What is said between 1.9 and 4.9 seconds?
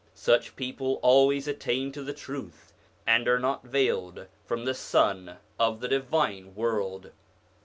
to the truth, and are not veiled from the